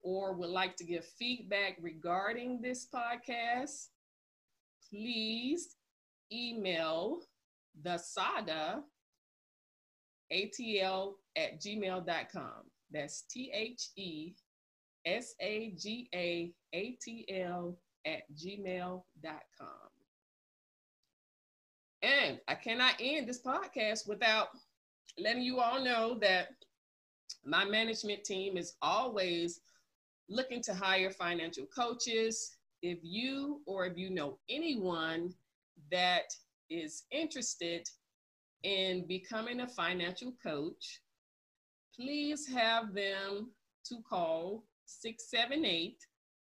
or 0.02 0.34
would 0.34 0.50
like 0.50 0.76
to 0.78 0.84
give 0.84 1.06
feedback 1.06 1.78
regarding 1.82 2.62
this 2.62 2.88
podcast, 2.94 3.88
please 4.90 5.76
email 6.32 7.22
the 7.84 7.98
saga 7.98 8.84
atl 10.32 11.14
at 11.36 11.62
gmail.com. 11.62 12.64
That's 12.92 13.24
T 13.24 13.52
H 13.54 13.90
E 13.96 14.34
S 15.06 15.36
A 15.40 15.72
G 15.78 16.10
A 16.14 16.52
A 16.74 16.92
T 17.02 17.26
L 17.30 17.78
at 18.06 18.24
gmail.com. 18.36 19.04
And 22.02 22.40
I 22.48 22.56
cannot 22.56 22.96
end 23.00 23.28
this 23.28 23.42
podcast 23.42 24.08
without 24.08 24.50
letting 25.18 25.42
you 25.42 25.60
all 25.60 25.84
know 25.84 26.18
that 26.22 26.50
my 27.46 27.66
management 27.66 28.24
team 28.24 28.58
is 28.58 28.76
always 28.82 29.62
looking 30.30 30.62
to 30.64 30.74
hire 30.74 31.12
financial 31.12 31.66
coaches. 31.66 32.58
If 32.82 33.00
you 33.02 33.62
or 33.66 33.86
if 33.86 33.98
you 33.98 34.10
know 34.10 34.38
anyone 34.50 35.34
that 35.92 36.34
is 36.70 37.04
interested 37.12 37.90
in 38.64 39.08
becoming 39.08 39.62
a 39.62 39.68
financial 39.68 40.34
coach, 40.44 41.02
please 42.00 42.48
have 42.48 42.94
them 42.94 43.52
to 43.86 43.96
call 44.08 44.64
678 44.86 45.98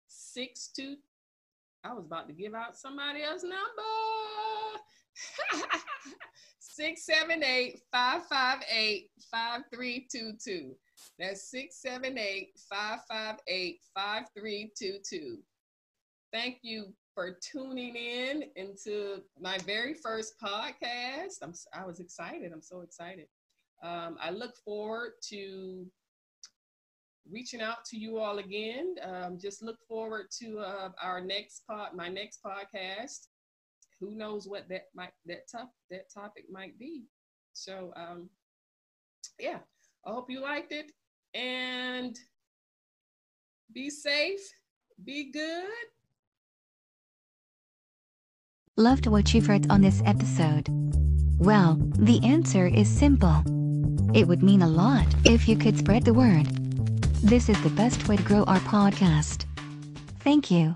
62. 0.07 0.95
I 1.83 1.93
was 1.93 2.05
about 2.05 2.27
to 2.27 2.33
give 2.33 2.53
out 2.53 2.77
somebody 2.77 3.23
else's 3.23 3.43
number. 3.43 3.57
678 6.59 7.79
558 7.91 9.09
5322. 9.29 10.75
That's 11.19 11.49
678 11.51 12.49
558 12.69 13.79
5322. 13.93 15.37
Thank 16.31 16.59
you 16.61 16.93
for 17.13 17.37
tuning 17.41 17.95
in 17.95 18.45
into 18.55 19.21
my 19.39 19.57
very 19.59 19.93
first 19.93 20.35
podcast. 20.41 21.35
I'm, 21.41 21.53
I 21.73 21.85
was 21.85 21.99
excited. 21.99 22.51
I'm 22.53 22.61
so 22.61 22.81
excited. 22.81 23.27
Um, 23.84 24.17
I 24.22 24.30
look 24.30 24.56
forward 24.63 25.13
to 25.30 25.86
reaching 27.30 27.62
out 27.62 27.86
to 27.86 27.98
you 27.98 28.17
all 28.17 28.39
again. 28.39 28.96
Um, 29.04 29.38
just 29.39 29.62
look 29.62 29.78
forward 29.88 30.28
to 30.39 30.60
uh, 30.60 30.89
our 31.02 31.22
next 31.22 31.63
pod, 31.67 31.89
my 31.96 32.08
next 32.08 32.39
podcast. 32.44 33.28
Who 34.00 34.15
knows 34.15 34.48
what 34.48 34.67
that 34.70 34.88
might 34.96 35.13
that 35.26 35.50
top 35.52 35.72
that 35.89 36.12
topic 36.13 36.46
might 36.52 36.78
be. 36.80 37.04
So 37.54 37.94
um, 37.96 38.30
yeah, 39.39 39.60
I 40.06 40.12
hope 40.12 40.30
you 40.30 40.41
liked 40.41 40.72
it 40.72 40.91
and 41.34 42.17
be 43.74 43.89
safe, 43.89 44.41
be 45.04 45.32
good. 45.32 45.65
Loved 48.78 49.06
what 49.08 49.34
you've 49.34 49.46
heard 49.46 49.70
on 49.70 49.82
this 49.82 50.02
episode? 50.06 50.67
Well, 51.38 51.78
the 52.00 52.20
answer 52.24 52.67
is 52.67 52.89
simple. 52.89 53.44
It 54.13 54.28
would 54.28 54.43
mean 54.43 54.62
a 54.62 54.67
lot 54.67 55.08
if 55.26 55.47
you 55.47 55.56
could 55.56 55.78
spread 55.78 56.04
the 56.04 56.13
word. 56.13 56.47
This 57.24 57.50
is 57.50 57.62
the 57.63 57.69
best 57.69 58.08
way 58.08 58.17
to 58.17 58.24
grow 58.24 58.43
our 58.43 58.60
podcast. 58.60 59.45
Thank 60.19 60.52
you. 60.52 60.76